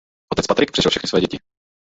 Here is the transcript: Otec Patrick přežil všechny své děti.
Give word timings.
Otec 0.33 0.47
Patrick 0.47 0.71
přežil 0.71 0.91
všechny 0.91 1.09
své 1.09 1.21
děti. 1.21 1.37